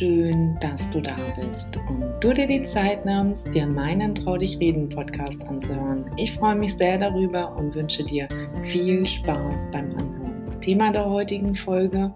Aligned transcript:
schön, 0.00 0.56
dass 0.60 0.88
du 0.92 1.00
da 1.02 1.14
bist 1.36 1.76
und 1.90 2.10
du 2.20 2.32
dir 2.32 2.46
die 2.46 2.62
Zeit 2.62 3.04
nimmst, 3.04 3.54
dir 3.54 3.66
meinen 3.66 4.14
Trau 4.14 4.38
dich 4.38 4.58
reden 4.58 4.88
Podcast 4.88 5.46
anzuhören. 5.46 6.06
Ich 6.16 6.32
freue 6.36 6.54
mich 6.54 6.72
sehr 6.72 6.96
darüber 6.96 7.54
und 7.54 7.74
wünsche 7.74 8.02
dir 8.04 8.26
viel 8.64 9.06
Spaß 9.06 9.56
beim 9.70 9.90
Anhören. 9.90 10.60
Thema 10.62 10.90
der 10.90 11.04
heutigen 11.04 11.54
Folge: 11.54 12.10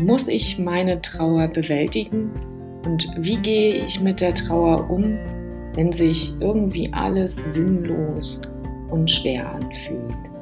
Muss 0.00 0.28
ich 0.28 0.58
meine 0.58 1.02
Trauer 1.02 1.48
bewältigen? 1.48 2.30
Und 2.86 3.06
wie 3.18 3.36
gehe 3.36 3.84
ich 3.84 4.00
mit 4.00 4.22
der 4.22 4.34
Trauer 4.34 4.88
um, 4.88 5.18
wenn 5.74 5.92
sich 5.92 6.32
irgendwie 6.40 6.90
alles 6.94 7.36
sinnlos 7.52 8.40
und 8.88 9.10
schwer 9.10 9.46
anfühlt? 9.52 10.33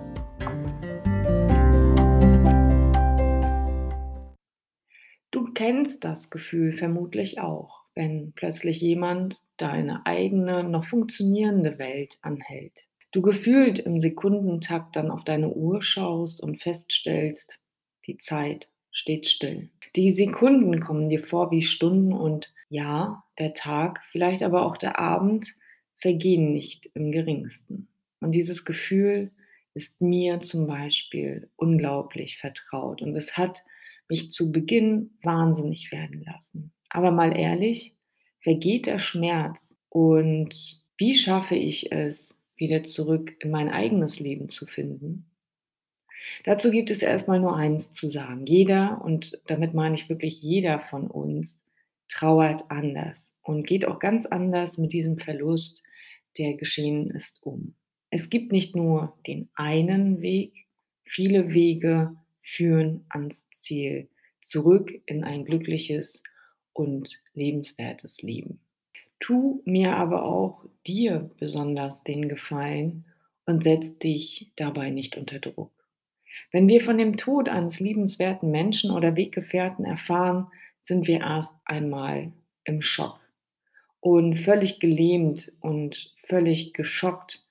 Kennst 5.63 6.03
das 6.03 6.29
Gefühl 6.29 6.73
vermutlich 6.73 7.39
auch, 7.39 7.83
wenn 7.95 8.33
plötzlich 8.33 8.81
jemand 8.81 9.45
deine 9.59 10.05
eigene, 10.07 10.65
noch 10.65 10.85
funktionierende 10.85 11.79
Welt 11.79 12.19
anhält. 12.21 12.89
Du 13.13 13.23
gefühlt 13.23 13.79
im 13.79 14.01
Sekundentakt 14.01 14.97
dann 14.97 15.13
auf 15.13 15.23
deine 15.23 15.51
Uhr 15.51 15.81
schaust 15.81 16.43
und 16.43 16.61
feststellst, 16.61 17.61
die 18.07 18.17
Zeit 18.17 18.73
steht 18.91 19.29
still. 19.29 19.71
Die 19.95 20.11
Sekunden 20.11 20.81
kommen 20.81 21.09
dir 21.09 21.23
vor 21.23 21.53
wie 21.53 21.63
Stunden 21.63 22.13
und 22.13 22.53
ja, 22.69 23.23
der 23.39 23.55
Tag, 23.55 24.03
vielleicht 24.11 24.43
aber 24.43 24.67
auch 24.67 24.77
der 24.77 24.99
Abend 24.99 25.55
vergehen 25.95 26.53
nicht 26.53 26.91
im 26.95 27.13
geringsten. 27.13 27.87
Und 28.19 28.33
dieses 28.33 28.65
Gefühl 28.65 29.31
ist 29.75 30.01
mir 30.01 30.41
zum 30.41 30.67
Beispiel 30.67 31.51
unglaublich 31.55 32.39
vertraut 32.39 33.01
und 33.01 33.15
es 33.15 33.37
hat 33.37 33.63
mich 34.13 34.31
zu 34.31 34.53
Beginn 34.53 35.17
wahnsinnig 35.23 35.91
werden 35.91 36.23
lassen. 36.23 36.71
Aber 36.91 37.11
mal 37.11 37.35
ehrlich, 37.35 37.97
vergeht 38.41 38.85
der 38.85 38.99
Schmerz 38.99 39.75
und 39.89 40.83
wie 40.99 41.15
schaffe 41.15 41.55
ich 41.55 41.91
es, 41.93 42.39
wieder 42.57 42.83
zurück 42.83 43.35
in 43.41 43.51
mein 43.51 43.71
eigenes 43.71 44.21
Leben 44.21 44.51
zu 44.51 44.67
finden? 44.67 45.31
Dazu 46.45 46.71
gibt 46.71 46.91
es 46.91 47.01
erstmal 47.01 47.41
nur 47.41 47.57
eins 47.57 47.91
zu 47.91 48.07
sagen. 48.09 48.45
Jeder, 48.45 49.01
und 49.03 49.41
damit 49.47 49.73
meine 49.73 49.95
ich 49.95 50.11
wirklich 50.11 50.43
jeder 50.43 50.81
von 50.81 51.07
uns, 51.07 51.65
trauert 52.09 52.71
anders 52.71 53.35
und 53.41 53.67
geht 53.67 53.87
auch 53.89 53.99
ganz 53.99 54.27
anders 54.27 54.77
mit 54.77 54.93
diesem 54.93 55.17
Verlust, 55.17 55.83
der 56.37 56.53
geschehen 56.53 57.09
ist, 57.09 57.43
um. 57.43 57.75
Es 58.11 58.29
gibt 58.29 58.53
nicht 58.53 58.77
nur 58.77 59.17
den 59.27 59.49
einen 59.55 60.21
Weg, 60.21 60.67
viele 61.07 61.55
Wege 61.55 62.15
führen 62.43 63.07
ans 63.09 63.49
Ziel, 63.63 64.09
zurück 64.41 64.93
in 65.07 65.25
ein 65.25 65.45
glückliches 65.45 66.23
und 66.73 67.23
lebenswertes 67.35 68.23
Leben. 68.23 68.61
Tu 69.21 69.63
mir 69.65 69.97
aber 69.97 70.25
auch 70.25 70.67
dir 70.87 71.31
besonders 71.39 72.03
den 72.03 72.29
Gefallen 72.29 73.05
und 73.47 73.65
setz 73.65 73.99
dich 73.99 74.51
dabei 74.57 74.91
nicht 74.91 75.17
unter 75.17 75.39
Druck. 75.39 75.73
Wenn 76.51 76.69
wir 76.69 76.81
von 76.81 76.99
dem 76.99 77.17
Tod 77.17 77.49
eines 77.49 77.79
liebenswerten 77.81 78.51
Menschen 78.51 78.91
oder 78.91 79.17
Weggefährten 79.17 79.85
erfahren, 79.85 80.49
sind 80.83 81.07
wir 81.07 81.21
erst 81.21 81.55
einmal 81.65 82.33
im 82.65 82.83
Schock 82.83 83.21
und 84.01 84.37
völlig 84.37 84.81
gelähmt 84.81 85.53
und 85.61 86.13
völlig 86.27 86.73
geschockt, 86.73 87.47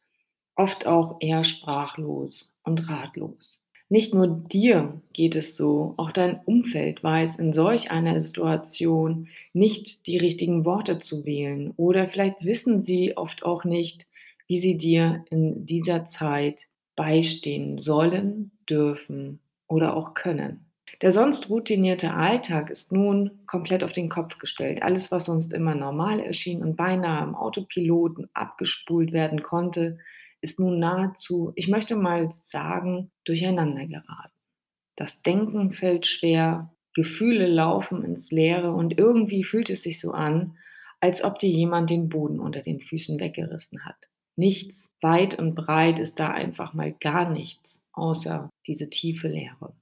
oft 0.55 0.85
auch 0.85 1.17
eher 1.21 1.43
sprachlos 1.43 2.57
und 2.63 2.89
ratlos. 2.89 3.60
Nicht 3.91 4.13
nur 4.13 4.27
dir 4.27 5.01
geht 5.11 5.35
es 5.35 5.57
so, 5.57 5.95
auch 5.97 6.11
dein 6.13 6.39
Umfeld 6.45 7.03
weiß 7.03 7.35
in 7.35 7.51
solch 7.51 7.91
einer 7.91 8.21
Situation 8.21 9.27
nicht 9.51 10.07
die 10.07 10.17
richtigen 10.17 10.63
Worte 10.63 10.99
zu 10.99 11.25
wählen 11.25 11.73
oder 11.75 12.07
vielleicht 12.07 12.37
wissen 12.45 12.81
sie 12.81 13.17
oft 13.17 13.43
auch 13.43 13.65
nicht, 13.65 14.07
wie 14.47 14.59
sie 14.59 14.77
dir 14.77 15.25
in 15.29 15.65
dieser 15.65 16.05
Zeit 16.05 16.67
beistehen 16.95 17.79
sollen, 17.79 18.51
dürfen 18.69 19.41
oder 19.67 19.97
auch 19.97 20.13
können. 20.13 20.67
Der 21.01 21.11
sonst 21.11 21.49
routinierte 21.49 22.13
Alltag 22.13 22.69
ist 22.69 22.93
nun 22.93 23.41
komplett 23.45 23.83
auf 23.83 23.91
den 23.91 24.07
Kopf 24.07 24.37
gestellt. 24.37 24.83
Alles, 24.83 25.11
was 25.11 25.25
sonst 25.25 25.51
immer 25.51 25.75
normal 25.75 26.21
erschien 26.21 26.61
und 26.61 26.77
beinahe 26.77 27.25
im 27.25 27.35
Autopiloten 27.35 28.29
abgespult 28.33 29.11
werden 29.11 29.41
konnte, 29.41 29.97
ist 30.41 30.59
nun 30.59 30.79
nahezu, 30.79 31.53
ich 31.55 31.67
möchte 31.67 31.95
mal 31.95 32.29
sagen, 32.31 33.11
durcheinander 33.25 33.85
geraten. 33.85 34.35
Das 34.95 35.21
Denken 35.21 35.71
fällt 35.71 36.05
schwer, 36.05 36.73
Gefühle 36.93 37.47
laufen 37.47 38.03
ins 38.03 38.31
Leere 38.31 38.71
und 38.71 38.97
irgendwie 38.97 39.43
fühlt 39.43 39.69
es 39.69 39.83
sich 39.83 39.99
so 39.99 40.11
an, 40.11 40.57
als 40.99 41.23
ob 41.23 41.39
dir 41.39 41.49
jemand 41.49 41.89
den 41.89 42.09
Boden 42.09 42.39
unter 42.39 42.61
den 42.61 42.81
Füßen 42.81 43.19
weggerissen 43.19 43.85
hat. 43.85 44.09
Nichts, 44.35 44.91
weit 45.01 45.37
und 45.37 45.55
breit 45.55 45.99
ist 45.99 46.19
da 46.19 46.29
einfach 46.29 46.73
mal 46.73 46.93
gar 46.93 47.29
nichts, 47.29 47.81
außer 47.93 48.49
diese 48.67 48.89
tiefe 48.89 49.27
Leere. 49.27 49.73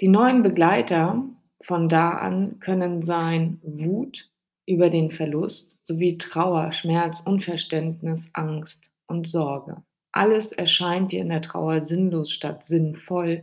Die 0.00 0.08
neuen 0.08 0.42
Begleiter 0.42 1.24
von 1.62 1.88
da 1.88 2.10
an 2.10 2.58
können 2.60 3.02
sein 3.02 3.60
Wut 3.62 4.30
über 4.66 4.90
den 4.90 5.10
Verlust 5.10 5.78
sowie 5.84 6.18
Trauer, 6.18 6.72
Schmerz, 6.72 7.20
Unverständnis, 7.20 8.30
Angst 8.32 8.90
und 9.06 9.28
Sorge. 9.28 9.82
Alles 10.16 10.52
erscheint 10.52 11.10
dir 11.10 11.22
in 11.22 11.30
der 11.30 11.42
Trauer 11.42 11.82
sinnlos 11.82 12.30
statt 12.30 12.64
sinnvoll 12.64 13.42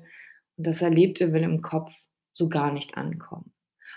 und 0.55 0.65
das 0.65 0.81
Erlebte 0.81 1.33
will 1.33 1.43
im 1.43 1.61
Kopf 1.61 1.93
so 2.31 2.47
gar 2.47 2.71
nicht 2.71 2.95
ankommen. 2.95 3.51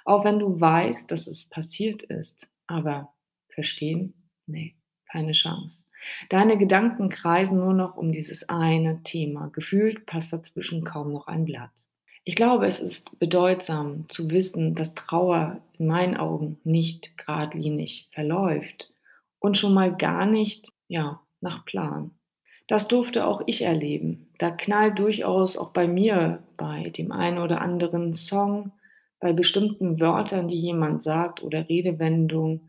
Auch 0.04 0.24
wenn 0.24 0.40
du 0.40 0.60
weißt, 0.60 1.08
dass 1.08 1.28
es 1.28 1.48
passiert 1.48 2.02
ist, 2.02 2.48
aber 2.66 3.14
verstehen? 3.48 4.28
Nee, 4.46 4.74
keine 5.08 5.34
Chance. 5.34 5.84
Deine 6.30 6.58
Gedanken 6.58 7.10
kreisen 7.10 7.58
nur 7.58 7.74
noch 7.74 7.96
um 7.96 8.10
dieses 8.10 8.48
eine 8.48 9.04
Thema. 9.04 9.50
Gefühlt 9.50 10.04
passt 10.04 10.32
dazwischen 10.32 10.84
kaum 10.84 11.12
noch 11.12 11.28
ein 11.28 11.44
Blatt. 11.44 11.70
Ich 12.24 12.34
glaube, 12.34 12.66
es 12.66 12.80
ist 12.80 13.16
bedeutsam 13.20 14.08
zu 14.08 14.30
wissen, 14.30 14.74
dass 14.74 14.96
Trauer 14.96 15.60
in 15.78 15.86
meinen 15.86 16.16
Augen 16.16 16.58
nicht 16.64 17.16
geradlinig 17.18 18.08
verläuft 18.10 18.92
und 19.38 19.56
schon 19.56 19.74
mal 19.74 19.96
gar 19.96 20.26
nicht, 20.26 20.72
ja, 20.88 21.20
nach 21.40 21.64
Plan. 21.64 22.10
Das 22.66 22.88
durfte 22.88 23.26
auch 23.26 23.42
ich 23.46 23.62
erleben. 23.62 24.28
Da 24.38 24.50
knallt 24.50 24.98
durchaus 24.98 25.56
auch 25.56 25.70
bei 25.70 25.86
mir 25.86 26.42
bei 26.56 26.90
dem 26.90 27.12
einen 27.12 27.38
oder 27.38 27.60
anderen 27.60 28.14
Song, 28.14 28.72
bei 29.20 29.32
bestimmten 29.32 30.00
Wörtern, 30.00 30.48
die 30.48 30.60
jemand 30.60 31.02
sagt 31.02 31.42
oder 31.42 31.68
Redewendung 31.68 32.68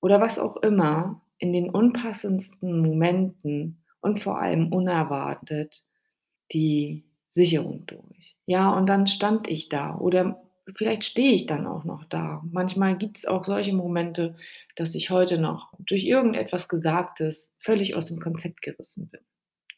oder 0.00 0.20
was 0.20 0.38
auch 0.38 0.56
immer, 0.58 1.20
in 1.38 1.52
den 1.52 1.70
unpassendsten 1.70 2.80
Momenten 2.82 3.82
und 4.00 4.22
vor 4.22 4.40
allem 4.40 4.72
unerwartet 4.72 5.82
die 6.52 7.04
Sicherung 7.28 7.84
durch. 7.86 8.36
Ja, 8.46 8.70
und 8.70 8.86
dann 8.86 9.06
stand 9.08 9.48
ich 9.48 9.68
da 9.68 9.96
oder 9.96 10.42
vielleicht 10.76 11.02
stehe 11.04 11.32
ich 11.32 11.46
dann 11.46 11.66
auch 11.66 11.84
noch 11.84 12.04
da. 12.04 12.42
Manchmal 12.50 12.96
gibt 12.96 13.18
es 13.18 13.26
auch 13.26 13.44
solche 13.44 13.72
Momente, 13.72 14.36
dass 14.76 14.94
ich 14.94 15.10
heute 15.10 15.38
noch 15.38 15.72
durch 15.78 16.04
irgendetwas 16.04 16.68
Gesagtes 16.68 17.52
völlig 17.58 17.96
aus 17.96 18.06
dem 18.06 18.20
Konzept 18.20 18.62
gerissen 18.62 19.08
bin. 19.08 19.20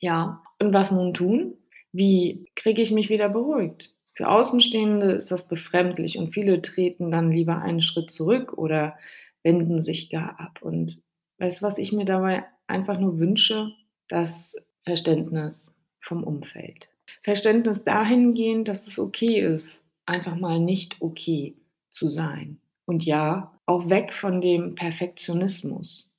Ja, 0.00 0.42
und 0.60 0.74
was 0.74 0.90
nun 0.90 1.14
tun? 1.14 1.56
Wie 1.92 2.50
kriege 2.56 2.82
ich 2.82 2.90
mich 2.90 3.10
wieder 3.10 3.28
beruhigt? 3.28 3.94
Für 4.14 4.28
Außenstehende 4.28 5.12
ist 5.12 5.30
das 5.30 5.48
befremdlich 5.48 6.18
und 6.18 6.32
viele 6.32 6.62
treten 6.62 7.10
dann 7.10 7.32
lieber 7.32 7.58
einen 7.58 7.80
Schritt 7.80 8.10
zurück 8.10 8.52
oder 8.56 8.96
wenden 9.42 9.82
sich 9.82 10.10
gar 10.10 10.38
ab. 10.40 10.60
Und 10.62 11.00
weißt 11.38 11.60
du, 11.60 11.66
was 11.66 11.78
ich 11.78 11.92
mir 11.92 12.04
dabei 12.04 12.44
einfach 12.66 12.98
nur 12.98 13.18
wünsche? 13.18 13.72
Das 14.08 14.56
Verständnis 14.84 15.74
vom 16.00 16.22
Umfeld. 16.22 16.90
Verständnis 17.22 17.84
dahingehend, 17.84 18.68
dass 18.68 18.86
es 18.86 18.98
okay 18.98 19.40
ist, 19.40 19.82
einfach 20.06 20.36
mal 20.36 20.60
nicht 20.60 21.00
okay 21.00 21.56
zu 21.90 22.06
sein. 22.06 22.60
Und 22.86 23.04
ja, 23.04 23.58
auch 23.66 23.88
weg 23.88 24.12
von 24.12 24.40
dem 24.40 24.74
Perfektionismus 24.74 26.14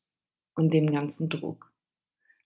und 0.56 0.74
dem 0.74 0.92
ganzen 0.92 1.30
Druck. 1.30 1.72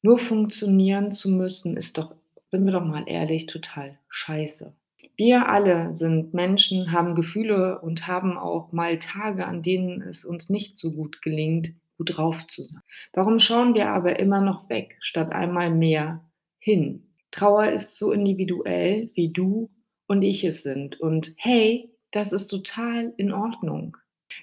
Nur 0.01 0.18
funktionieren 0.18 1.12
zu 1.12 1.30
müssen, 1.30 1.75
ist 1.75 1.98
doch, 1.98 2.16
sind 2.48 2.66
wir 2.66 2.72
doch 2.72 2.86
mal 2.86 3.04
ehrlich, 3.07 3.48
total 3.48 3.98
scheiße. 4.10 4.74
Wir 5.18 5.50
alle 5.50 5.94
sind 5.96 6.34
Menschen, 6.34 6.94
haben 6.94 7.13
Gefühle 7.16 7.81
und 7.81 8.07
haben 8.07 8.38
auch 8.38 8.72
mal 8.72 9.00
Tage, 9.00 9.46
an 9.46 9.62
denen 9.62 10.01
es 10.01 10.24
uns 10.24 10.50
nicht 10.50 10.78
so 10.78 10.92
gut 10.92 11.22
gelingt, 11.22 11.74
gut 11.98 12.18
drauf 12.18 12.48
zu 12.48 12.63
sein. 12.63 12.81
Warum 13.12 13.40
schauen 13.40 13.74
wir 13.74 13.90
aber 13.90 14.19
immer 14.19 14.40
noch 14.40 14.69
weg, 14.69 14.98
statt 15.01 15.34
einmal 15.34 15.69
mehr 15.69 16.24
hin? 16.60 17.04
Trauer 17.31 17.69
ist 17.69 17.98
so 17.98 18.13
individuell, 18.13 19.10
wie 19.13 19.30
du 19.30 19.69
und 20.07 20.22
ich 20.22 20.45
es 20.45 20.63
sind. 20.63 21.00
Und 21.00 21.34
hey, 21.36 21.92
das 22.12 22.31
ist 22.31 22.48
total 22.48 23.13
in 23.18 23.34
Ordnung. 23.34 23.98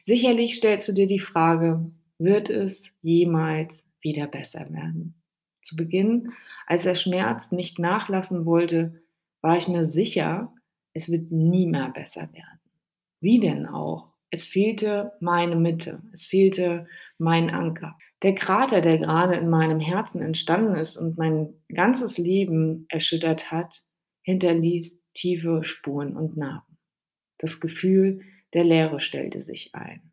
Sicherlich 0.05 0.57
stellst 0.57 0.89
du 0.89 0.93
dir 0.93 1.07
die 1.07 1.19
Frage, 1.19 1.91
wird 2.19 2.51
es 2.51 2.91
jemals 3.01 3.85
wieder 4.03 4.27
besser 4.27 4.71
werden? 4.71 5.15
Zu 5.67 5.75
Beginn, 5.75 6.33
als 6.69 6.85
der 6.85 6.95
Schmerz 6.95 7.51
nicht 7.51 7.81
nachlassen 7.81 8.47
wollte, 8.47 9.03
war 9.43 9.57
ich 9.57 9.67
mir 9.67 9.87
sicher, 9.87 10.55
es 10.93 11.11
wird 11.11 11.33
nie 11.33 11.67
mehr 11.67 11.89
besser 11.89 12.33
werden. 12.33 12.61
Wie 13.21 13.41
denn 13.41 13.67
auch? 13.67 14.13
Es 14.31 14.47
fehlte 14.47 15.15
meine 15.19 15.57
Mitte. 15.57 16.03
Es 16.13 16.25
fehlte 16.25 16.87
mein 17.19 17.51
Anker. 17.51 17.99
Der 18.23 18.37
Krater, 18.37 18.81
der 18.81 18.99
gerade 18.99 19.35
in 19.35 19.51
meinem 19.51 19.81
Herzen 19.81 20.23
entstanden 20.23 20.77
ist 20.77 20.97
und 20.97 21.19
mein 21.19 21.53
ganzes 21.75 22.17
Leben 22.17 22.87
erschüttert 22.89 23.51
hat, 23.51 23.83
hinterließ 24.23 25.03
tiefe 25.15 25.65
Spuren 25.65 26.17
und 26.17 26.37
Narben. 26.37 26.79
Das 27.39 27.59
Gefühl 27.59 28.21
der 28.55 28.63
Leere 28.63 29.01
stellte 29.01 29.41
sich 29.41 29.75
ein. 29.75 30.13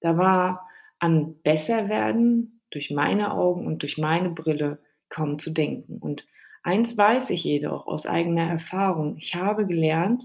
Da 0.00 0.18
war 0.18 0.68
an 0.98 1.40
Besserwerden 1.42 2.60
durch 2.70 2.90
meine 2.90 3.32
Augen 3.32 3.66
und 3.66 3.82
durch 3.82 3.98
meine 3.98 4.30
Brille 4.30 4.78
kaum 5.10 5.38
zu 5.38 5.50
denken. 5.50 5.98
Und 5.98 6.26
eins 6.62 6.96
weiß 6.96 7.30
ich 7.30 7.44
jedoch 7.44 7.86
aus 7.86 8.06
eigener 8.06 8.48
Erfahrung. 8.48 9.16
Ich 9.18 9.34
habe 9.34 9.66
gelernt, 9.66 10.24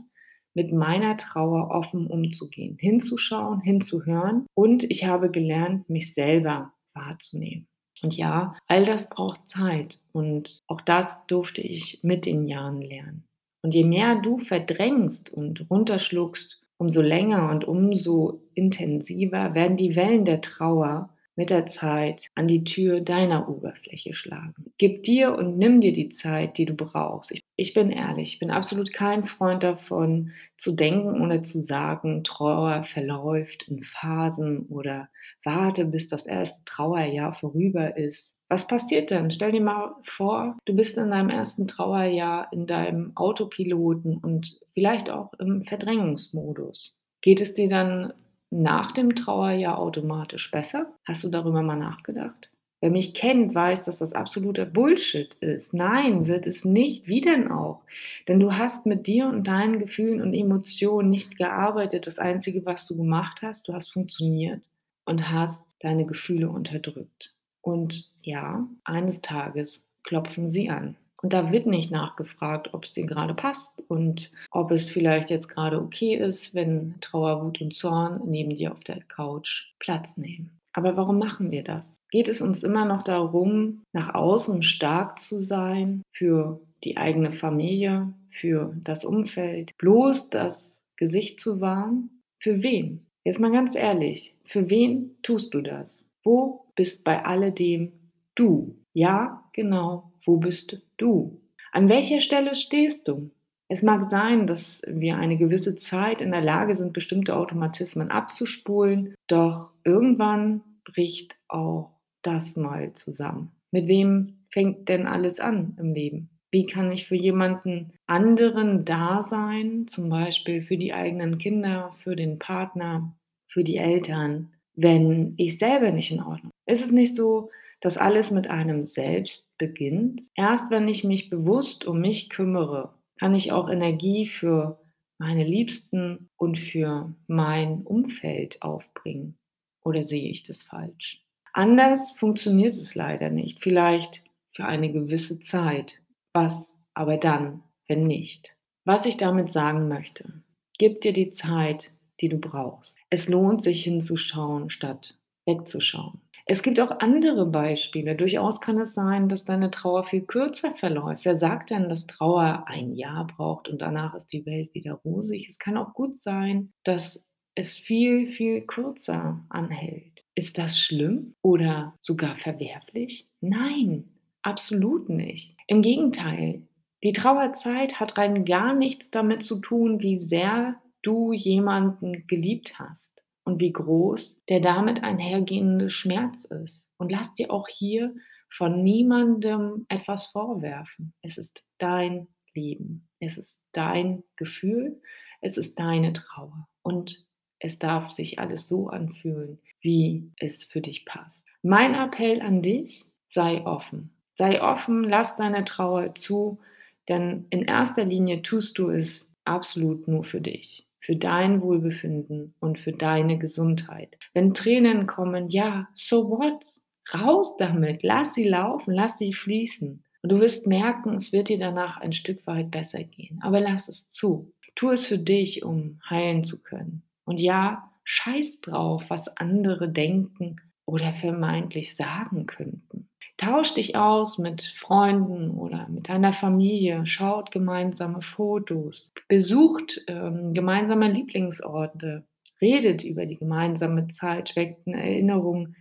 mit 0.55 0.71
meiner 0.71 1.17
Trauer 1.17 1.69
offen 1.69 2.07
umzugehen, 2.07 2.77
hinzuschauen, 2.79 3.59
hinzuhören 3.59 4.45
und 4.55 4.83
ich 4.89 5.05
habe 5.05 5.29
gelernt, 5.29 5.89
mich 5.89 6.13
selber 6.13 6.71
wahrzunehmen. 6.93 7.67
Und 8.01 8.15
ja, 8.15 8.55
all 8.67 8.85
das 8.85 9.09
braucht 9.09 9.49
Zeit 9.49 9.99
und 10.13 10.63
auch 10.67 10.81
das 10.81 11.25
durfte 11.27 11.61
ich 11.61 11.99
mit 12.03 12.25
den 12.25 12.47
Jahren 12.47 12.81
lernen. 12.81 13.25
Und 13.61 13.73
je 13.73 13.83
mehr 13.83 14.15
du 14.15 14.37
verdrängst 14.37 15.29
und 15.31 15.69
runterschluckst, 15.69 16.61
umso 16.77 17.01
länger 17.01 17.49
und 17.49 17.65
umso 17.65 18.41
intensiver 18.53 19.55
werden 19.55 19.77
die 19.77 19.95
Wellen 19.95 20.25
der 20.25 20.41
Trauer 20.41 21.09
mit 21.35 21.49
der 21.49 21.65
Zeit 21.65 22.29
an 22.35 22.47
die 22.47 22.63
Tür 22.63 23.01
deiner 23.01 23.49
Oberfläche 23.49 24.13
schlagen. 24.13 24.71
Gib 24.77 25.03
dir 25.03 25.35
und 25.35 25.57
nimm 25.57 25.81
dir 25.81 25.93
die 25.93 26.09
Zeit, 26.09 26.57
die 26.57 26.65
du 26.65 26.73
brauchst. 26.73 27.31
Ich, 27.31 27.43
ich, 27.55 27.73
bin 27.73 27.91
ehrlich, 27.91 28.33
ich 28.33 28.39
bin 28.39 28.51
absolut 28.51 28.93
kein 28.93 29.25
Freund 29.25 29.63
davon, 29.63 30.31
zu 30.57 30.75
denken 30.75 31.21
oder 31.21 31.41
zu 31.41 31.61
sagen, 31.61 32.23
Trauer 32.23 32.83
verläuft 32.83 33.67
in 33.67 33.83
Phasen 33.83 34.65
oder 34.67 35.09
warte, 35.43 35.85
bis 35.85 36.07
das 36.07 36.25
erste 36.25 36.63
Trauerjahr 36.65 37.33
vorüber 37.33 37.97
ist. 37.97 38.35
Was 38.47 38.67
passiert 38.67 39.09
denn? 39.09 39.31
Stell 39.31 39.51
dir 39.51 39.61
mal 39.61 39.95
vor, 40.03 40.57
du 40.65 40.75
bist 40.75 40.97
in 40.97 41.09
deinem 41.09 41.29
ersten 41.29 41.67
Trauerjahr 41.67 42.47
in 42.51 42.67
deinem 42.67 43.11
Autopiloten 43.15 44.17
und 44.19 44.59
vielleicht 44.73 45.09
auch 45.09 45.33
im 45.39 45.63
Verdrängungsmodus. 45.63 46.99
Geht 47.21 47.41
es 47.41 47.55
dir 47.55 47.67
dann 47.67 48.13
nach 48.61 48.91
dem 48.91 49.15
Trauerjahr 49.15 49.77
automatisch 49.77 50.51
besser? 50.51 50.93
Hast 51.05 51.23
du 51.23 51.29
darüber 51.29 51.61
mal 51.61 51.75
nachgedacht? 51.75 52.51
Wer 52.81 52.91
mich 52.91 53.13
kennt, 53.13 53.55
weiß, 53.55 53.83
dass 53.83 53.99
das 53.99 54.13
absoluter 54.13 54.65
Bullshit 54.65 55.33
ist. 55.35 55.73
Nein, 55.73 56.27
wird 56.27 56.45
es 56.45 56.65
nicht. 56.65 57.07
Wie 57.07 57.21
denn 57.21 57.49
auch? 57.49 57.81
Denn 58.27 58.39
du 58.39 58.53
hast 58.53 58.85
mit 58.85 59.07
dir 59.07 59.27
und 59.27 59.47
deinen 59.47 59.79
Gefühlen 59.79 60.21
und 60.21 60.33
Emotionen 60.33 61.09
nicht 61.09 61.37
gearbeitet. 61.37 62.05
Das 62.05 62.19
Einzige, 62.19 62.65
was 62.65 62.87
du 62.87 62.95
gemacht 62.95 63.41
hast, 63.41 63.67
du 63.67 63.73
hast 63.73 63.91
funktioniert 63.91 64.61
und 65.05 65.31
hast 65.31 65.63
deine 65.79 66.05
Gefühle 66.05 66.49
unterdrückt. 66.49 67.33
Und 67.61 68.11
ja, 68.21 68.67
eines 68.83 69.21
Tages 69.21 69.83
klopfen 70.03 70.47
sie 70.47 70.69
an. 70.69 70.95
Und 71.25 71.33
da 71.33 71.51
wird 71.51 71.65
nicht 71.65 71.89
nachgefragt, 71.89 72.75
ob 72.75 72.83
es 72.83 72.91
dir 72.91 73.07
gerade 73.07 73.33
passt 73.33 73.81
und 73.87 74.29
ob 74.51 74.69
es 74.69 74.91
vielleicht 74.91 75.31
jetzt 75.31 75.49
gerade 75.49 75.81
okay 75.81 76.13
ist, 76.13 76.53
wenn 76.53 76.93
Trauer, 77.01 77.43
Wut 77.43 77.61
und 77.61 77.73
Zorn 77.73 78.21
neben 78.27 78.55
dir 78.55 78.71
auf 78.71 78.83
der 78.83 79.01
Couch 79.07 79.73
Platz 79.79 80.17
nehmen. 80.17 80.51
Aber 80.73 80.97
warum 80.97 81.17
machen 81.17 81.49
wir 81.49 81.63
das? 81.63 81.91
Geht 82.11 82.29
es 82.29 82.41
uns 82.41 82.61
immer 82.61 82.85
noch 82.85 83.03
darum, 83.03 83.81
nach 83.91 84.13
außen 84.13 84.61
stark 84.61 85.17
zu 85.17 85.39
sein 85.39 86.03
für 86.11 86.61
die 86.83 86.97
eigene 86.97 87.31
Familie, 87.31 88.13
für 88.29 88.77
das 88.83 89.03
Umfeld, 89.03 89.75
bloß 89.79 90.29
das 90.29 90.79
Gesicht 90.95 91.39
zu 91.39 91.59
wahren? 91.59 92.21
Für 92.37 92.61
wen? 92.61 93.07
Jetzt 93.23 93.39
mal 93.39 93.51
ganz 93.51 93.75
ehrlich, 93.75 94.35
für 94.45 94.69
wen 94.69 95.17
tust 95.23 95.55
du 95.55 95.61
das? 95.61 96.07
Wo 96.21 96.67
bist 96.75 97.03
bei 97.03 97.25
alledem 97.25 97.93
du? 98.35 98.75
Ja, 98.95 99.43
genau, 99.51 100.09
wo 100.25 100.37
bist 100.37 100.81
du? 100.95 101.41
An 101.73 101.89
welcher 101.89 102.21
Stelle 102.21 102.55
stehst 102.55 103.09
du? 103.09 103.29
Es 103.67 103.83
mag 103.83 104.09
sein, 104.09 104.47
dass 104.47 104.83
wir 104.87 105.17
eine 105.17 105.35
gewisse 105.35 105.75
Zeit 105.75 106.21
in 106.21 106.31
der 106.31 106.39
Lage 106.39 106.75
sind, 106.75 106.93
bestimmte 106.93 107.35
Automatismen 107.35 108.09
abzuspulen, 108.09 109.13
doch 109.27 109.71
irgendwann 109.83 110.61
bricht 110.85 111.35
auch 111.49 111.91
das 112.21 112.55
mal 112.55 112.93
zusammen. 112.93 113.51
Mit 113.69 113.87
wem 113.87 114.45
fängt 114.49 114.87
denn 114.87 115.07
alles 115.07 115.41
an 115.41 115.75
im 115.77 115.93
Leben? 115.93 116.29
Wie 116.49 116.65
kann 116.65 116.89
ich 116.93 117.05
für 117.05 117.17
jemanden 117.17 117.91
anderen 118.07 118.85
da 118.85 119.23
sein, 119.23 119.87
zum 119.89 120.09
Beispiel 120.09 120.61
für 120.61 120.77
die 120.77 120.93
eigenen 120.93 121.37
Kinder, 121.37 121.93
für 121.97 122.15
den 122.15 122.39
Partner, 122.39 123.13
für 123.49 123.65
die 123.65 123.75
Eltern, 123.75 124.53
wenn 124.73 125.33
ich 125.35 125.57
selber 125.57 125.91
nicht 125.91 126.13
in 126.13 126.21
Ordnung 126.21 126.51
bin? 126.65 126.73
Ist 126.73 126.85
es 126.85 126.93
nicht 126.93 127.13
so, 127.13 127.49
dass 127.85 127.99
alles 127.99 128.31
mit 128.31 128.49
einem 128.49 128.87
selbst 128.87 129.45
beginnt. 129.59 130.23
Erst 130.33 130.71
wenn 130.71 130.87
ich 130.87 131.03
mich 131.03 131.29
bewusst 131.29 131.85
um 131.85 132.01
mich 132.01 132.31
kümmere, 132.31 132.95
kann 133.19 133.35
ich 133.35 133.51
auch 133.51 133.69
Energie 133.69 134.25
für 134.25 134.79
meine 135.19 135.43
Liebsten 135.43 136.31
und 136.35 136.57
für 136.57 137.13
mein 137.27 137.83
Umfeld 137.83 138.63
aufbringen. 138.63 139.37
Oder 139.83 140.03
sehe 140.03 140.31
ich 140.31 140.41
das 140.41 140.63
falsch? 140.63 141.21
Anders 141.53 142.13
funktioniert 142.13 142.73
es 142.73 142.95
leider 142.95 143.29
nicht. 143.29 143.61
Vielleicht 143.61 144.23
für 144.55 144.65
eine 144.65 144.91
gewisse 144.91 145.39
Zeit. 145.41 146.01
Was 146.33 146.71
aber 146.95 147.17
dann, 147.17 147.61
wenn 147.87 148.07
nicht? 148.07 148.57
Was 148.83 149.05
ich 149.05 149.17
damit 149.17 149.51
sagen 149.51 149.87
möchte, 149.87 150.41
gib 150.79 151.01
dir 151.01 151.13
die 151.13 151.33
Zeit, 151.33 151.91
die 152.19 152.29
du 152.29 152.39
brauchst. 152.39 152.97
Es 153.11 153.29
lohnt 153.29 153.61
sich 153.61 153.83
hinzuschauen, 153.83 154.71
statt 154.71 155.19
wegzuschauen. 155.45 156.24
Es 156.47 156.61
gibt 156.61 156.79
auch 156.79 156.99
andere 156.99 157.47
Beispiele. 157.47 158.15
Durchaus 158.15 158.61
kann 158.61 158.79
es 158.79 158.93
sein, 158.93 159.29
dass 159.29 159.45
deine 159.45 159.71
Trauer 159.71 160.03
viel 160.03 160.21
kürzer 160.21 160.71
verläuft. 160.75 161.25
Wer 161.25 161.37
sagt 161.37 161.71
denn, 161.71 161.89
dass 161.89 162.05
Trauer 162.05 162.65
ein 162.67 162.93
Jahr 162.93 163.25
braucht 163.25 163.67
und 163.67 163.81
danach 163.81 164.13
ist 164.13 164.27
die 164.27 164.45
Welt 164.45 164.71
wieder 164.75 164.93
rosig? 164.93 165.47
Es 165.49 165.57
kann 165.57 165.75
auch 165.75 165.93
gut 165.95 166.15
sein, 166.15 166.71
dass 166.83 167.23
es 167.55 167.77
viel, 167.77 168.27
viel 168.27 168.61
kürzer 168.61 169.43
anhält. 169.49 170.23
Ist 170.35 170.59
das 170.59 170.79
schlimm 170.79 171.33
oder 171.41 171.95
sogar 172.01 172.37
verwerflich? 172.37 173.27
Nein, 173.41 174.11
absolut 174.43 175.09
nicht. 175.09 175.55
Im 175.65 175.81
Gegenteil, 175.81 176.67
die 177.03 177.13
Trauerzeit 177.13 177.99
hat 177.99 178.19
rein 178.19 178.45
gar 178.45 178.75
nichts 178.75 179.09
damit 179.09 179.43
zu 179.43 179.61
tun, 179.61 179.99
wie 179.99 180.19
sehr 180.19 180.75
du 181.01 181.33
jemanden 181.33 182.27
geliebt 182.27 182.77
hast 182.77 183.24
und 183.45 183.61
wie 183.61 183.71
groß 183.71 184.41
der 184.49 184.59
damit 184.59 185.03
einhergehende 185.03 185.89
Schmerz 185.89 186.43
ist. 186.45 186.81
Und 186.97 187.11
lass 187.11 187.33
dir 187.35 187.51
auch 187.51 187.67
hier 187.67 188.13
von 188.49 188.83
niemandem 188.83 189.85
etwas 189.87 190.27
vorwerfen. 190.27 191.13
Es 191.21 191.37
ist 191.37 191.67
dein 191.77 192.27
Leben. 192.53 193.07
Es 193.19 193.37
ist 193.37 193.59
dein 193.71 194.23
Gefühl. 194.35 195.01
Es 195.41 195.57
ist 195.57 195.79
deine 195.79 196.13
Trauer. 196.13 196.67
Und 196.81 197.25
es 197.59 197.79
darf 197.79 198.11
sich 198.11 198.39
alles 198.39 198.67
so 198.67 198.87
anfühlen, 198.87 199.59
wie 199.81 200.31
es 200.39 200.63
für 200.63 200.81
dich 200.81 201.05
passt. 201.05 201.45
Mein 201.61 201.93
Appell 201.93 202.41
an 202.41 202.61
dich, 202.61 203.05
sei 203.29 203.65
offen. 203.65 204.11
Sei 204.33 204.61
offen, 204.61 205.03
lass 205.03 205.37
deine 205.37 205.65
Trauer 205.65 206.15
zu, 206.15 206.59
denn 207.07 207.45
in 207.51 207.63
erster 207.63 208.03
Linie 208.05 208.41
tust 208.41 208.77
du 208.77 208.89
es 208.89 209.31
absolut 209.45 210.07
nur 210.07 210.23
für 210.23 210.41
dich 210.41 210.84
für 211.05 211.15
dein 211.15 211.61
Wohlbefinden 211.61 212.55
und 212.59 212.79
für 212.79 212.91
deine 212.91 213.37
Gesundheit. 213.37 214.17
Wenn 214.33 214.55
Tränen 214.55 215.05
kommen, 215.05 215.49
ja, 215.49 215.87
so 215.93 216.31
what? 216.31 216.65
Raus 217.13 217.55
damit, 217.57 218.01
lass 218.01 218.33
sie 218.33 218.47
laufen, 218.47 218.91
lass 218.91 219.19
sie 219.19 219.31
fließen. 219.31 220.03
Und 220.23 220.31
du 220.31 220.39
wirst 220.39 220.65
merken, 220.65 221.17
es 221.17 221.31
wird 221.31 221.49
dir 221.49 221.59
danach 221.59 221.97
ein 222.01 222.13
Stück 222.13 222.47
weit 222.47 222.71
besser 222.71 223.03
gehen. 223.03 223.39
Aber 223.43 223.59
lass 223.59 223.87
es 223.87 224.09
zu. 224.09 224.51
Tu 224.73 224.89
es 224.89 225.05
für 225.05 225.19
dich, 225.19 225.63
um 225.63 225.99
heilen 226.09 226.43
zu 226.43 226.63
können. 226.63 227.03
Und 227.25 227.39
ja, 227.39 227.91
scheiß 228.03 228.61
drauf, 228.61 229.03
was 229.09 229.37
andere 229.37 229.87
denken 229.91 230.55
oder 230.85 231.13
vermeintlich 231.13 231.95
sagen 231.95 232.47
könnten. 232.47 233.09
Tausch 233.37 233.73
dich 233.73 233.97
aus 233.97 234.37
mit 234.37 234.61
Freunden 234.77 235.51
oder 235.51 235.87
mit 235.89 236.07
deiner 236.07 236.31
Familie, 236.31 237.05
schaut 237.05 237.51
gemeinsame 237.51 238.21
Fotos, 238.21 239.11
besucht 239.27 240.01
ähm, 240.07 240.53
gemeinsame 240.53 241.11
Lieblingsorte, 241.11 242.25
redet 242.61 243.03
über 243.03 243.25
die 243.25 243.37
gemeinsame 243.37 244.07
Zeit, 244.07 244.49
schweckt 244.49 244.87
eine 244.87 245.03
Erinnerung, 245.03 245.75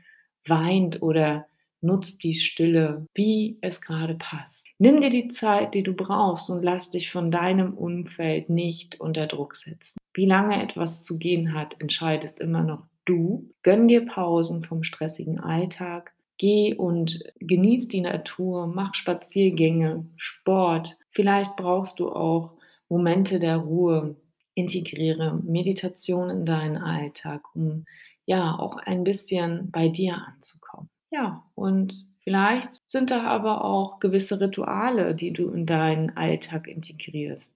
weint 0.46 1.00
oder 1.00 1.46
nutzt 1.80 2.24
die 2.24 2.34
Stille, 2.34 3.06
wie 3.14 3.58
es 3.60 3.80
gerade 3.80 4.14
passt. 4.14 4.66
Nimm 4.78 5.00
dir 5.00 5.10
die 5.10 5.28
Zeit, 5.28 5.74
die 5.74 5.82
du 5.82 5.92
brauchst 5.92 6.50
und 6.50 6.62
lass 6.64 6.90
dich 6.90 7.12
von 7.12 7.30
deinem 7.30 7.74
Umfeld 7.74 8.48
nicht 8.50 9.00
unter 9.00 9.26
Druck 9.26 9.54
setzen. 9.54 9.98
Wie 10.12 10.26
lange 10.26 10.60
etwas 10.62 11.02
zu 11.02 11.18
gehen 11.18 11.54
hat, 11.54 11.80
entscheidest 11.80 12.40
immer 12.40 12.62
noch 12.62 12.86
du. 13.04 13.50
Gönn 13.62 13.86
dir 13.86 14.06
Pausen 14.06 14.64
vom 14.64 14.82
stressigen 14.82 15.38
Alltag 15.38 16.14
Geh 16.38 16.74
und 16.74 17.22
genieß 17.40 17.88
die 17.88 18.00
Natur, 18.00 18.66
mach 18.66 18.94
Spaziergänge, 18.94 20.06
Sport. 20.16 20.96
Vielleicht 21.10 21.56
brauchst 21.56 21.98
du 22.00 22.10
auch 22.12 22.54
Momente 22.88 23.38
der 23.38 23.56
Ruhe. 23.58 24.16
integriere 24.56 25.40
Meditation 25.42 26.30
in 26.30 26.44
deinen 26.46 26.76
Alltag, 26.76 27.42
um 27.56 27.84
ja 28.26 28.56
auch 28.58 28.76
ein 28.76 29.04
bisschen 29.04 29.70
bei 29.72 29.88
dir 29.88 30.16
anzukommen. 30.16 30.88
Ja, 31.10 31.44
und 31.54 32.06
vielleicht 32.22 32.70
sind 32.86 33.10
da 33.10 33.24
aber 33.24 33.64
auch 33.64 34.00
gewisse 34.00 34.40
Rituale, 34.40 35.14
die 35.14 35.32
du 35.32 35.50
in 35.50 35.66
deinen 35.66 36.16
Alltag 36.16 36.68
integrierst. 36.68 37.54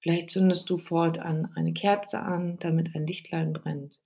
Vielleicht 0.00 0.30
zündest 0.30 0.70
du 0.70 0.78
fortan 0.78 1.50
eine 1.56 1.72
Kerze 1.72 2.20
an, 2.20 2.58
damit 2.60 2.94
ein 2.94 3.06
Lichtlein 3.06 3.52
brennt. 3.52 3.98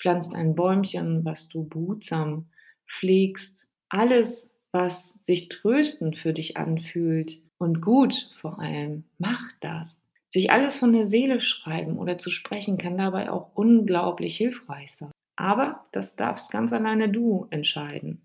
Pflanzt 0.00 0.34
ein 0.34 0.54
Bäumchen, 0.54 1.24
was 1.24 1.48
du 1.48 1.68
behutsam 1.68 2.50
pflegst. 2.88 3.69
Alles, 3.90 4.50
was 4.72 5.10
sich 5.24 5.48
tröstend 5.48 6.18
für 6.18 6.32
dich 6.32 6.56
anfühlt 6.56 7.42
und 7.58 7.82
gut 7.82 8.32
vor 8.40 8.58
allem, 8.60 9.04
mach 9.18 9.52
das. 9.60 9.98
Sich 10.32 10.52
alles 10.52 10.78
von 10.78 10.92
der 10.92 11.06
Seele 11.06 11.40
schreiben 11.40 11.98
oder 11.98 12.16
zu 12.18 12.30
sprechen 12.30 12.78
kann 12.78 12.96
dabei 12.96 13.30
auch 13.30 13.50
unglaublich 13.54 14.36
hilfreich 14.36 14.94
sein. 14.94 15.10
Aber 15.36 15.84
das 15.92 16.16
darfst 16.16 16.52
ganz 16.52 16.72
alleine 16.72 17.08
du 17.08 17.46
entscheiden. 17.50 18.22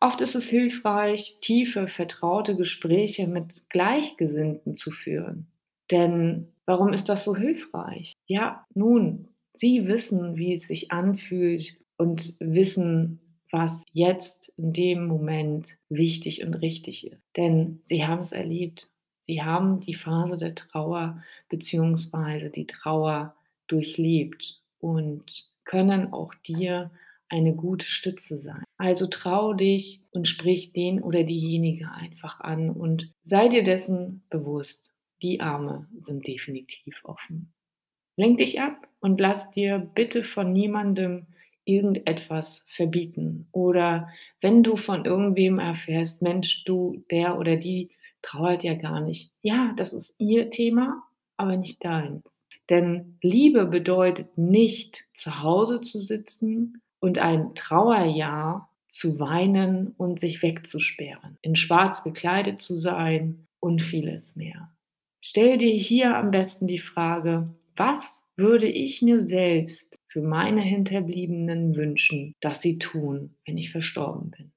Oft 0.00 0.20
ist 0.20 0.34
es 0.34 0.48
hilfreich, 0.48 1.38
tiefe, 1.40 1.86
vertraute 1.86 2.56
Gespräche 2.56 3.28
mit 3.28 3.68
Gleichgesinnten 3.68 4.74
zu 4.74 4.90
führen. 4.90 5.46
Denn 5.90 6.48
warum 6.66 6.92
ist 6.92 7.08
das 7.08 7.22
so 7.22 7.36
hilfreich? 7.36 8.12
Ja, 8.26 8.64
nun, 8.74 9.28
sie 9.52 9.86
wissen, 9.86 10.36
wie 10.36 10.54
es 10.54 10.66
sich 10.66 10.90
anfühlt 10.90 11.76
und 11.98 12.34
wissen, 12.40 13.20
was 13.52 13.84
jetzt 13.92 14.48
in 14.56 14.72
dem 14.72 15.06
Moment 15.06 15.76
wichtig 15.88 16.42
und 16.42 16.54
richtig 16.54 17.06
ist. 17.06 17.22
Denn 17.36 17.82
sie 17.84 18.04
haben 18.04 18.20
es 18.20 18.32
erlebt. 18.32 18.90
Sie 19.26 19.42
haben 19.42 19.78
die 19.78 19.94
Phase 19.94 20.36
der 20.36 20.54
Trauer 20.54 21.22
bzw. 21.50 22.48
die 22.48 22.66
Trauer 22.66 23.36
durchlebt 23.68 24.60
und 24.78 25.22
können 25.64 26.12
auch 26.12 26.34
dir 26.34 26.90
eine 27.28 27.54
gute 27.54 27.86
Stütze 27.86 28.38
sein. 28.38 28.64
Also 28.78 29.06
trau 29.06 29.52
dich 29.52 30.02
und 30.10 30.26
sprich 30.26 30.72
den 30.72 31.02
oder 31.02 31.22
diejenige 31.22 31.90
einfach 31.92 32.40
an 32.40 32.70
und 32.70 33.12
sei 33.24 33.48
dir 33.48 33.62
dessen 33.62 34.22
bewusst. 34.28 34.90
Die 35.22 35.40
Arme 35.40 35.88
sind 36.00 36.26
definitiv 36.26 37.00
offen. 37.04 37.52
Lenk 38.16 38.38
dich 38.38 38.60
ab 38.60 38.88
und 39.00 39.20
lass 39.20 39.50
dir 39.50 39.78
bitte 39.78 40.24
von 40.24 40.52
niemandem 40.52 41.26
irgendetwas 41.64 42.64
verbieten. 42.66 43.48
Oder 43.52 44.08
wenn 44.40 44.62
du 44.62 44.76
von 44.76 45.04
irgendwem 45.04 45.58
erfährst, 45.58 46.22
Mensch, 46.22 46.64
du, 46.64 47.04
der 47.10 47.38
oder 47.38 47.56
die 47.56 47.90
trauert 48.22 48.64
ja 48.64 48.74
gar 48.74 49.00
nicht. 49.00 49.30
Ja, 49.42 49.72
das 49.76 49.92
ist 49.92 50.14
ihr 50.18 50.50
Thema, 50.50 51.02
aber 51.36 51.56
nicht 51.56 51.84
deins. 51.84 52.22
Denn 52.70 53.18
Liebe 53.20 53.66
bedeutet 53.66 54.38
nicht, 54.38 55.04
zu 55.14 55.42
Hause 55.42 55.80
zu 55.82 56.00
sitzen 56.00 56.80
und 57.00 57.18
ein 57.18 57.54
Trauerjahr 57.54 58.70
zu 58.88 59.18
weinen 59.18 59.94
und 59.96 60.20
sich 60.20 60.42
wegzusperren, 60.42 61.38
in 61.42 61.56
schwarz 61.56 62.04
gekleidet 62.04 62.60
zu 62.60 62.76
sein 62.76 63.46
und 63.58 63.82
vieles 63.82 64.36
mehr. 64.36 64.70
Stell 65.20 65.58
dir 65.58 65.74
hier 65.74 66.16
am 66.16 66.30
besten 66.30 66.66
die 66.66 66.78
Frage, 66.78 67.48
was 67.76 68.21
würde 68.36 68.66
ich 68.66 69.02
mir 69.02 69.26
selbst 69.26 69.96
für 70.08 70.22
meine 70.22 70.62
Hinterbliebenen 70.62 71.76
wünschen, 71.76 72.34
dass 72.40 72.62
sie 72.62 72.78
tun, 72.78 73.36
wenn 73.46 73.58
ich 73.58 73.70
verstorben 73.70 74.30
bin? 74.30 74.52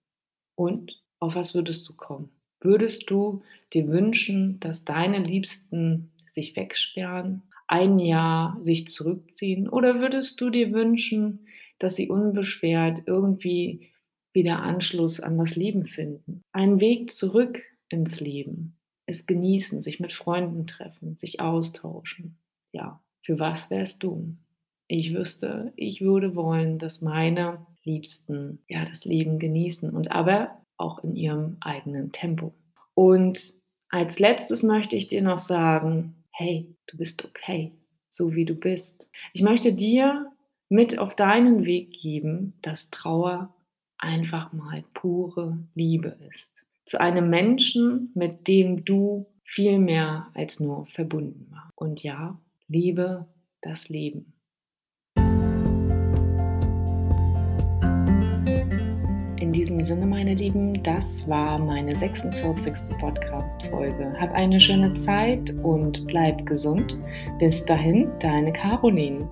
Und 0.56 1.02
auf 1.20 1.36
was 1.36 1.56
würdest 1.56 1.88
du 1.90 1.94
kommen? 1.94 2.30
Würdest 2.62 3.10
du 3.10 3.44
dir 3.74 3.88
wünschen, 3.88 4.60
dass 4.60 4.86
deine 4.86 5.20
Liebsten 5.20 6.12
sich 6.34 6.56
wegsperren, 6.56 7.44
ein 7.68 8.00
Jahr 8.00 8.58
sich 8.62 8.88
zurückziehen? 8.88 9.68
Oder 9.70 10.00
würdest 10.00 10.40
du 10.42 10.50
dir 10.50 10.72
wünschen, 10.72 11.48
dass 11.80 11.96
sie 11.96 12.10
unbeschwert 12.10 13.04
irgendwie 13.06 13.92
wieder 14.34 14.62
Anschluss 14.62 15.20
an 15.20 15.38
das 15.38 15.56
Leben 15.56 15.86
finden? 15.86 16.42
Einen 16.52 16.80
Weg 16.80 17.12
zurück 17.12 17.62
ins 17.90 18.20
Leben, 18.20 18.78
es 19.06 19.26
genießen, 19.26 19.82
sich 19.82 20.00
mit 20.00 20.14
Freunden 20.14 20.68
treffen, 20.68 21.18
sich 21.18 21.40
austauschen. 21.40 22.38
Ja, 22.72 23.02
für 23.26 23.40
was 23.40 23.70
wärst 23.70 24.04
du? 24.04 24.36
Ich 24.88 25.14
wüsste, 25.14 25.74
ich 25.76 26.02
würde 26.02 26.36
wollen, 26.36 26.78
dass 26.78 27.02
meine 27.02 27.66
Liebsten 27.84 28.60
ja 28.68 28.86
das 28.86 29.04
Leben 29.04 29.40
genießen 29.40 29.90
und 29.90 30.12
aber 30.12 30.62
auch 30.78 31.04
in 31.04 31.16
ihrem 31.16 31.58
eigenen 31.60 32.12
Tempo. 32.12 32.54
Und 32.94 33.56
als 33.90 34.20
letztes 34.20 34.62
möchte 34.62 34.96
ich 34.96 35.08
dir 35.08 35.24
noch 35.24 35.40
sagen, 35.40 36.16
hey, 36.32 36.68
du 36.88 36.98
bist 36.98 37.26
okay, 37.26 37.72
so 38.12 38.36
wie 38.36 38.46
du 38.46 38.54
bist. 38.54 39.10
Ich 39.34 39.42
möchte 39.42 39.74
dir 39.74 40.32
mit 40.70 41.00
auf 41.00 41.16
deinen 41.16 41.66
Weg 41.66 41.92
geben, 42.00 42.54
dass 42.62 42.90
Trauer 42.92 43.54
einfach 43.98 44.54
mal 44.54 44.84
pure 44.94 45.58
Liebe 45.74 46.18
ist. 46.30 46.64
Zu 46.86 47.00
einem 47.00 47.30
Menschen, 47.30 48.12
mit 48.14 48.48
dem 48.48 48.86
du 48.86 49.26
viel 49.44 49.80
mehr 49.80 50.28
als 50.34 50.60
nur 50.60 50.86
verbunden 50.88 51.48
warst. 51.50 51.72
Und 51.76 52.04
ja, 52.04 52.40
liebe 52.68 53.28
das 53.62 53.90
Leben. 53.90 54.36
diesem 59.56 59.86
Sinne, 59.86 60.06
meine 60.06 60.34
Lieben, 60.36 60.84
das 60.84 61.28
war 61.28 61.58
meine 61.58 61.96
46. 61.96 62.98
Podcast-Folge. 63.00 64.14
Hab 64.20 64.34
eine 64.34 64.60
schöne 64.60 64.94
Zeit 64.96 65.54
und 65.64 66.06
bleib 66.08 66.46
gesund. 66.46 66.98
Bis 67.40 67.64
dahin, 67.66 68.10
deine 68.20 68.52
Caroline. 68.52 69.30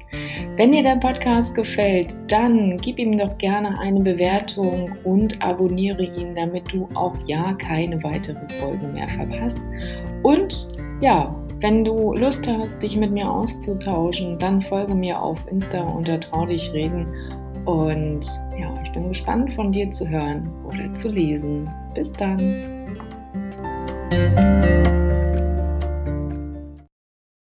Wenn 0.56 0.72
dir 0.72 0.82
der 0.82 0.96
Podcast 0.96 1.54
gefällt, 1.54 2.18
dann 2.30 2.78
gib 2.78 3.00
ihm 3.00 3.18
doch 3.18 3.38
gerne 3.38 3.78
eine 3.80 4.00
Bewertung 4.00 4.92
und 5.04 5.42
abonniere 5.42 6.04
ihn, 6.04 6.34
damit 6.34 6.72
du 6.72 6.88
auch 6.94 7.18
ja 7.28 7.54
keine 7.54 8.02
weitere 8.02 8.48
Folge 8.60 8.88
mehr 8.88 9.10
verpasst. 9.10 9.60
Und 10.24 10.70
ja, 11.02 11.36
wenn 11.64 11.86
du 11.86 12.14
Lust 12.14 12.46
hast, 12.46 12.84
dich 12.84 12.98
mit 12.98 13.12
mir 13.12 13.32
auszutauschen, 13.32 14.38
dann 14.38 14.62
folge 14.62 14.94
mir 14.94 15.18
auf 15.18 15.40
Insta 15.50 15.82
unter 15.82 16.20
Trau 16.20 16.46
dich 16.46 16.72
reden 16.74 17.08
und 17.64 18.26
ja, 18.60 18.70
ich 18.84 18.92
bin 18.92 19.08
gespannt 19.08 19.54
von 19.54 19.72
dir 19.72 19.90
zu 19.90 20.06
hören 20.08 20.52
oder 20.66 20.94
zu 20.94 21.10
lesen. 21.10 21.70
Bis 21.96 22.12
dann. 22.12 22.62